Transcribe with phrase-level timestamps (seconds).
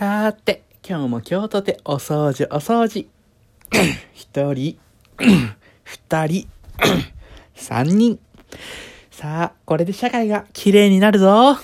[0.00, 3.06] さーて、今日も京都でお掃除お掃除。
[4.14, 4.78] 一人、
[5.84, 6.48] 二人、
[7.54, 8.18] 三人。
[9.10, 11.58] さあ、これで社会が綺麗になるぞ。